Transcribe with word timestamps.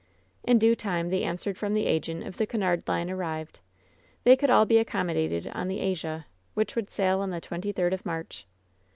In 0.43 0.57
due 0.57 0.73
time 0.75 1.09
the 1.09 1.23
answer 1.23 1.53
from 1.53 1.75
the 1.75 1.85
agent 1.85 2.23
of 2.23 2.37
the 2.37 2.47
Cunard 2.47 2.87
line 2.87 3.07
arrived. 3.11 3.59
They 4.23 4.35
could 4.35 4.49
all 4.49 4.65
be 4.65 4.79
accommodated 4.79 5.45
on 5.53 5.67
the 5.67 5.79
Asia, 5.79 6.25
which 6.55 6.75
would 6.75 6.89
sail 6.89 7.19
on 7.19 7.29
the 7.29 7.39
twenty 7.39 7.71
third 7.71 7.93
of 7.93 8.03
March. 8.03 8.47